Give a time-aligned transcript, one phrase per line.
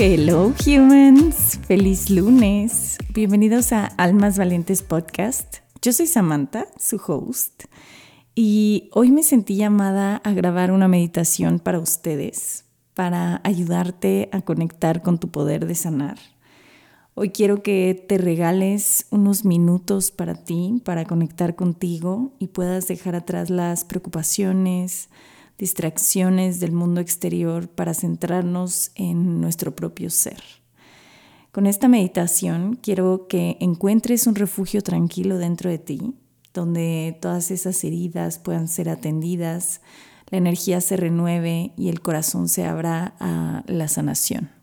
[0.00, 2.98] Hello humans, feliz lunes.
[3.12, 5.56] Bienvenidos a Almas Valientes Podcast.
[5.82, 7.64] Yo soy Samantha, su host,
[8.36, 12.64] y hoy me sentí llamada a grabar una meditación para ustedes,
[12.94, 16.18] para ayudarte a conectar con tu poder de sanar.
[17.14, 23.16] Hoy quiero que te regales unos minutos para ti, para conectar contigo y puedas dejar
[23.16, 25.08] atrás las preocupaciones,
[25.58, 30.40] distracciones del mundo exterior para centrarnos en nuestro propio ser.
[31.50, 36.14] Con esta meditación quiero que encuentres un refugio tranquilo dentro de ti,
[36.54, 39.80] donde todas esas heridas puedan ser atendidas,
[40.30, 44.57] la energía se renueve y el corazón se abra a la sanación.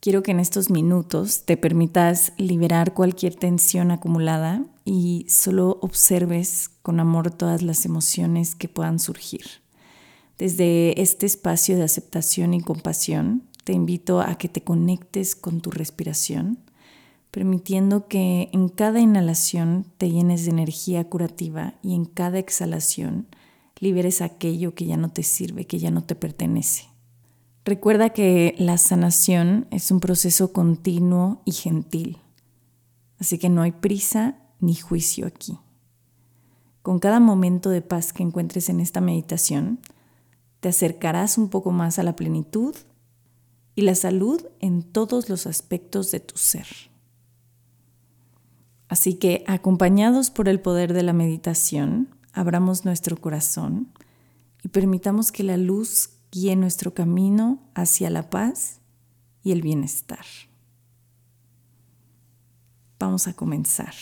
[0.00, 7.00] Quiero que en estos minutos te permitas liberar cualquier tensión acumulada y solo observes con
[7.00, 9.44] amor todas las emociones que puedan surgir.
[10.38, 15.70] Desde este espacio de aceptación y compasión, te invito a que te conectes con tu
[15.70, 16.58] respiración,
[17.30, 23.26] permitiendo que en cada inhalación te llenes de energía curativa y en cada exhalación
[23.78, 26.90] liberes aquello que ya no te sirve, que ya no te pertenece.
[27.64, 32.18] Recuerda que la sanación es un proceso continuo y gentil,
[33.18, 35.58] así que no hay prisa ni juicio aquí.
[36.82, 39.80] Con cada momento de paz que encuentres en esta meditación,
[40.60, 42.74] te acercarás un poco más a la plenitud
[43.74, 46.66] y la salud en todos los aspectos de tu ser.
[48.88, 53.92] Así que, acompañados por el poder de la meditación, abramos nuestro corazón
[54.62, 58.80] y permitamos que la luz guíe nuestro camino hacia la paz
[59.42, 60.24] y el bienestar.
[62.98, 63.94] Vamos a comenzar.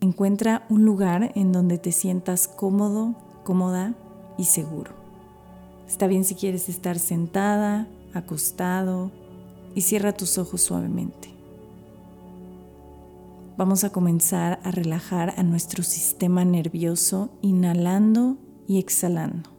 [0.00, 3.94] Encuentra un lugar en donde te sientas cómodo, cómoda
[4.38, 4.92] y seguro.
[5.86, 9.12] Está bien si quieres estar sentada, acostado
[9.74, 11.34] y cierra tus ojos suavemente.
[13.56, 19.50] Vamos a comenzar a relajar a nuestro sistema nervioso inhalando y exhalando.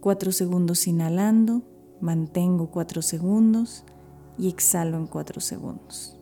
[0.00, 1.62] Cuatro segundos inhalando,
[2.00, 3.84] mantengo cuatro segundos
[4.38, 6.18] y exhalo en cuatro segundos.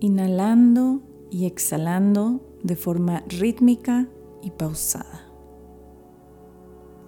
[0.00, 4.08] Inhalando y exhalando de forma rítmica
[4.42, 5.28] y pausada.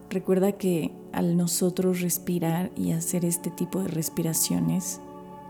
[0.09, 5.01] Recuerda que al nosotros respirar y hacer este tipo de respiraciones,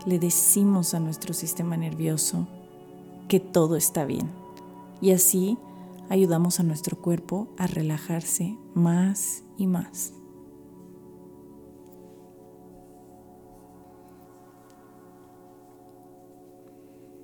[0.05, 2.47] le decimos a nuestro sistema nervioso
[3.27, 4.29] que todo está bien.
[5.01, 5.57] Y así
[6.09, 10.13] ayudamos a nuestro cuerpo a relajarse más y más.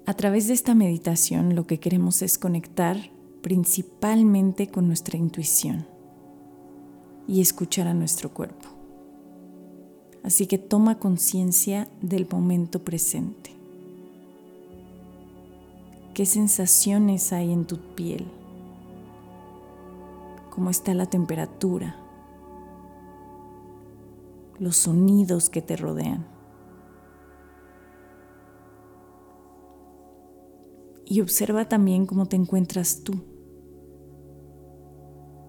[0.06, 2.98] A través de esta meditación lo que queremos es conectar
[3.42, 5.88] principalmente con nuestra intuición
[7.28, 8.70] y escuchar a nuestro cuerpo.
[10.24, 13.52] Así que toma conciencia del momento presente.
[16.14, 18.26] ¿Qué sensaciones hay en tu piel?
[20.54, 21.96] Cómo está la temperatura,
[24.60, 26.28] los sonidos que te rodean.
[31.06, 33.14] Y observa también cómo te encuentras tú.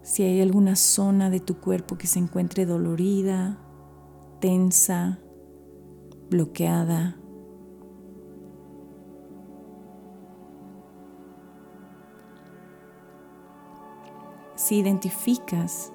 [0.02, 3.58] Si hay alguna zona de tu cuerpo que se encuentre dolorida,
[4.40, 5.18] tensa,
[6.30, 7.20] bloqueada,
[14.64, 15.92] Si identificas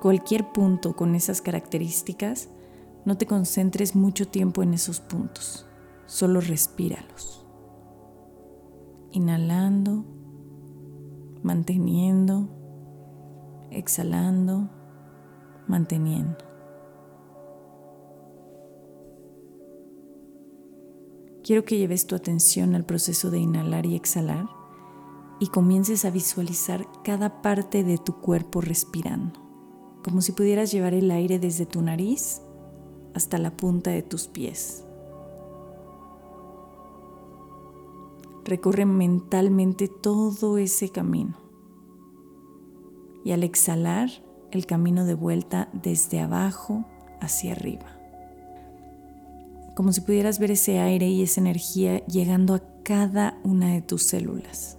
[0.00, 2.48] cualquier punto con esas características,
[3.04, 5.66] no te concentres mucho tiempo en esos puntos,
[6.06, 7.46] solo respíralos.
[9.12, 10.06] Inhalando,
[11.42, 12.48] manteniendo,
[13.70, 14.70] exhalando,
[15.68, 16.46] manteniendo.
[21.44, 24.55] Quiero que lleves tu atención al proceso de inhalar y exhalar
[25.38, 29.40] y comiences a visualizar cada parte de tu cuerpo respirando,
[30.02, 32.40] como si pudieras llevar el aire desde tu nariz
[33.14, 34.84] hasta la punta de tus pies.
[38.44, 41.36] Recorre mentalmente todo ese camino
[43.24, 44.08] y al exhalar
[44.52, 46.84] el camino de vuelta desde abajo
[47.20, 47.98] hacia arriba.
[49.74, 54.04] Como si pudieras ver ese aire y esa energía llegando a cada una de tus
[54.04, 54.78] células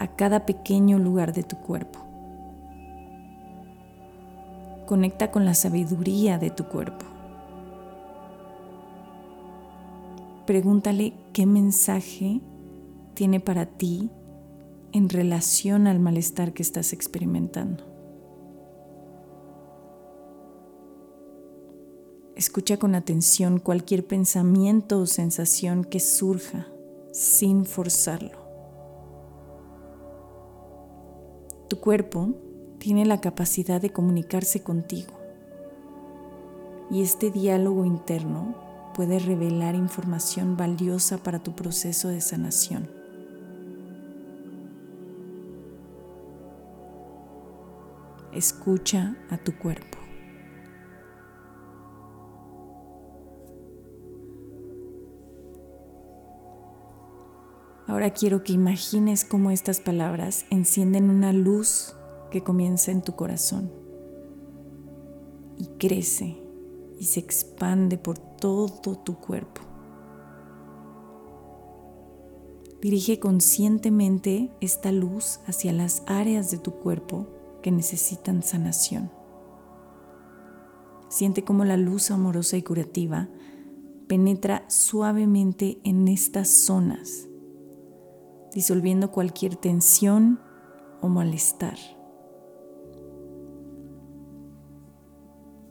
[0.00, 2.00] a cada pequeño lugar de tu cuerpo.
[4.86, 7.04] Conecta con la sabiduría de tu cuerpo.
[10.46, 12.40] Pregúntale qué mensaje
[13.14, 14.10] tiene para ti
[14.92, 17.84] en relación al malestar que estás experimentando.
[22.34, 26.66] Escucha con atención cualquier pensamiento o sensación que surja
[27.12, 28.39] sin forzarlo.
[31.70, 32.34] Tu cuerpo
[32.78, 35.12] tiene la capacidad de comunicarse contigo
[36.90, 38.56] y este diálogo interno
[38.92, 42.90] puede revelar información valiosa para tu proceso de sanación.
[48.32, 49.99] Escucha a tu cuerpo.
[57.90, 61.96] Ahora quiero que imagines cómo estas palabras encienden una luz
[62.30, 63.72] que comienza en tu corazón
[65.58, 66.40] y crece
[67.00, 69.62] y se expande por todo tu cuerpo.
[72.80, 77.26] Dirige conscientemente esta luz hacia las áreas de tu cuerpo
[77.60, 79.10] que necesitan sanación.
[81.08, 83.28] Siente cómo la luz amorosa y curativa
[84.06, 87.26] penetra suavemente en estas zonas
[88.52, 90.40] disolviendo cualquier tensión
[91.00, 91.78] o malestar.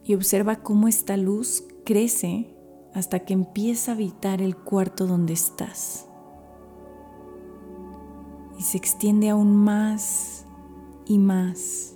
[0.03, 2.55] Y observa cómo esta luz crece
[2.93, 6.07] hasta que empieza a habitar el cuarto donde estás.
[8.57, 10.45] Y se extiende aún más
[11.05, 11.95] y más.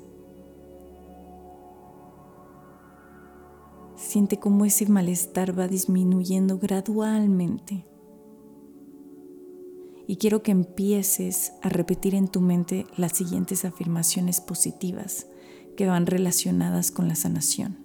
[3.95, 7.85] Siente cómo ese malestar va disminuyendo gradualmente
[10.07, 15.27] y quiero que empieces a repetir en tu mente las siguientes afirmaciones positivas
[15.77, 17.77] que van relacionadas con la sanación.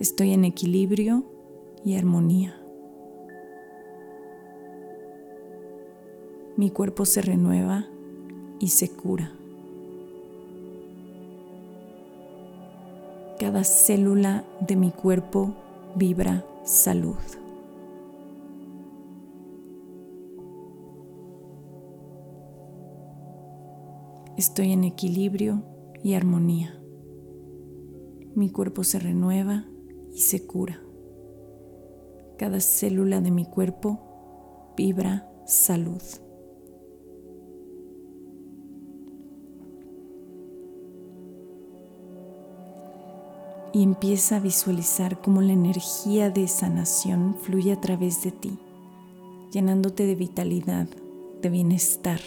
[0.00, 1.24] Estoy en equilibrio
[1.84, 2.60] y armonía.
[6.56, 7.86] Mi cuerpo se renueva
[8.60, 9.32] y se cura.
[13.40, 15.54] Cada célula de mi cuerpo
[15.96, 17.16] vibra salud.
[24.36, 25.62] Estoy en equilibrio
[26.02, 26.76] y armonía.
[28.34, 29.64] Mi cuerpo se renueva
[30.12, 30.82] y se cura.
[32.36, 36.02] Cada célula de mi cuerpo vibra salud.
[43.72, 48.58] Y empieza a visualizar cómo la energía de sanación fluye a través de ti,
[49.52, 50.88] llenándote de vitalidad,
[51.40, 52.18] de bienestar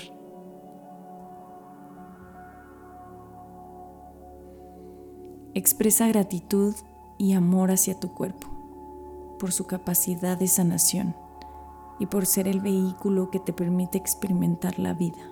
[5.58, 6.76] Expresa gratitud
[7.18, 8.48] y amor hacia tu cuerpo
[9.40, 11.16] por su capacidad de sanación
[11.98, 15.32] y por ser el vehículo que te permite experimentar la vida.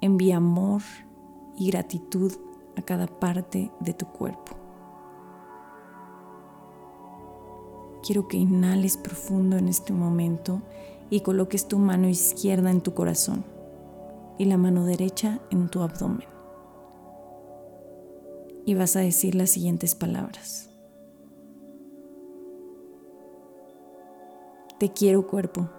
[0.00, 0.80] Envía amor
[1.54, 2.32] y gratitud
[2.78, 4.56] a cada parte de tu cuerpo.
[8.02, 10.62] Quiero que inhales profundo en este momento
[11.10, 13.44] y coloques tu mano izquierda en tu corazón
[14.38, 16.33] y la mano derecha en tu abdomen
[18.64, 20.70] y vas a decir las siguientes palabras.
[24.78, 25.70] Te quiero cuerpo,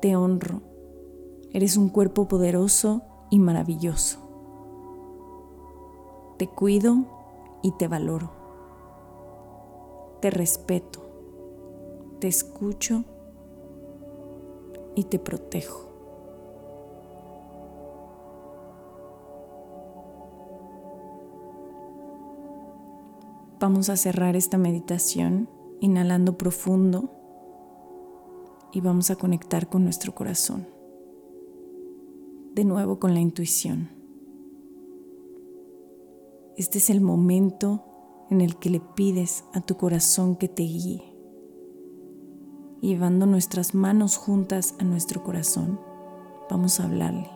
[0.00, 0.60] te honro,
[1.52, 4.18] eres un cuerpo poderoso y maravilloso.
[6.38, 6.96] Te cuido
[7.62, 8.32] y te valoro.
[10.20, 11.00] Te respeto,
[12.18, 13.04] te escucho
[14.94, 15.91] y te protejo.
[23.62, 27.12] Vamos a cerrar esta meditación inhalando profundo
[28.72, 30.66] y vamos a conectar con nuestro corazón.
[32.56, 33.88] De nuevo con la intuición.
[36.56, 37.84] Este es el momento
[38.30, 41.14] en el que le pides a tu corazón que te guíe.
[42.80, 45.78] Llevando nuestras manos juntas a nuestro corazón,
[46.50, 47.30] vamos a hablarle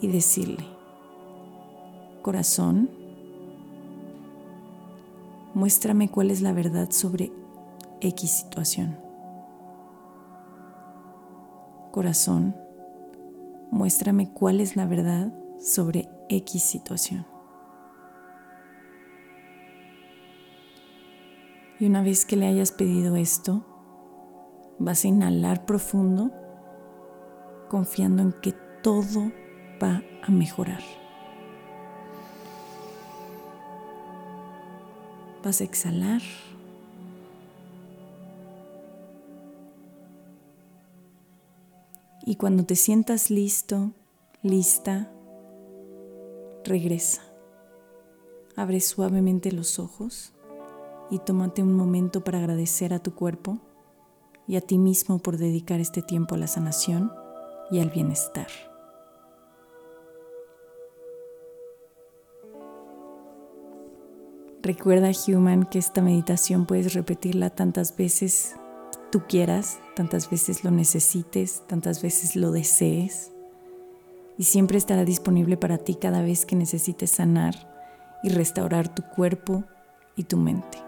[0.00, 0.64] y decirle,
[2.22, 3.03] corazón,
[5.54, 7.32] muéstrame cuál es la verdad sobre
[8.00, 8.98] X situación.
[11.92, 12.56] Corazón,
[13.70, 17.24] muéstrame cuál es la verdad sobre X situación.
[21.78, 23.64] Y una vez que le hayas pedido esto,
[24.78, 26.30] vas a inhalar profundo,
[27.68, 29.30] confiando en que todo
[29.82, 31.03] va a mejorar.
[35.44, 36.22] Vas a exhalar.
[42.26, 43.92] Y cuando te sientas listo,
[44.42, 45.10] lista,
[46.64, 47.20] regresa
[48.56, 50.32] abre suavemente los ojos
[51.10, 53.58] y tómate un momento para agradecer a tu cuerpo
[54.46, 57.12] y a ti mismo por dedicar este tiempo a la sanación
[57.70, 58.48] y al bienestar.
[64.64, 68.56] Recuerda, Human, que esta meditación puedes repetirla tantas veces
[69.12, 73.30] tú quieras, tantas veces lo necesites, tantas veces lo desees.
[74.38, 77.54] Y siempre estará disponible para ti cada vez que necesites sanar
[78.22, 79.64] y restaurar tu cuerpo
[80.16, 80.78] y tu mente.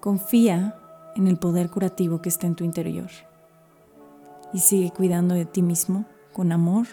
[0.00, 0.80] Confía
[1.16, 3.10] en el poder curativo que está en tu interior
[4.54, 6.86] y sigue cuidando de ti mismo con amor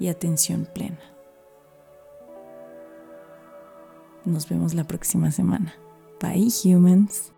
[0.00, 1.19] y atención plena.
[4.30, 5.74] Nos vemos la próxima semana.
[6.20, 7.32] Bye humans.